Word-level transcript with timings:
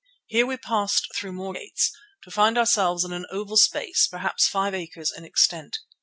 Here 0.25 0.47
we 0.47 0.57
passed 0.57 1.09
through 1.15 1.33
more 1.33 1.53
gates, 1.53 1.91
to 2.23 2.31
find 2.31 2.57
ourselves 2.57 3.03
in 3.03 3.11
an 3.13 3.27
oval 3.29 3.55
space, 3.55 4.07
perhaps 4.07 4.47
five 4.47 4.73
acres 4.73 5.13
in 5.15 5.25
extent. 5.25 5.77